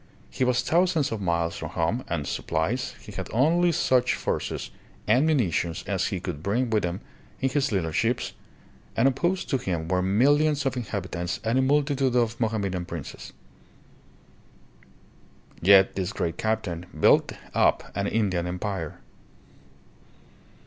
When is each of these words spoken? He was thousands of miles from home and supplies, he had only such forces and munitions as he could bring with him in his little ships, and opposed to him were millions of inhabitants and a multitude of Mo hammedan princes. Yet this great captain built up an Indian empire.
He 0.31 0.43
was 0.43 0.63
thousands 0.63 1.11
of 1.11 1.21
miles 1.21 1.55
from 1.55 1.69
home 1.69 2.03
and 2.07 2.25
supplies, 2.25 2.95
he 3.01 3.11
had 3.11 3.29
only 3.31 3.71
such 3.71 4.15
forces 4.15 4.71
and 5.05 5.27
munitions 5.27 5.83
as 5.85 6.07
he 6.07 6.19
could 6.19 6.41
bring 6.41 6.71
with 6.71 6.83
him 6.83 7.01
in 7.39 7.49
his 7.49 7.71
little 7.71 7.91
ships, 7.91 8.33
and 8.97 9.07
opposed 9.07 9.47
to 9.51 9.59
him 9.59 9.87
were 9.87 10.01
millions 10.01 10.65
of 10.65 10.75
inhabitants 10.75 11.39
and 11.43 11.59
a 11.59 11.61
multitude 11.61 12.15
of 12.15 12.39
Mo 12.39 12.47
hammedan 12.47 12.85
princes. 12.85 13.31
Yet 15.61 15.93
this 15.93 16.11
great 16.13 16.37
captain 16.37 16.87
built 16.99 17.33
up 17.53 17.91
an 17.93 18.07
Indian 18.07 18.47
empire. 18.47 19.01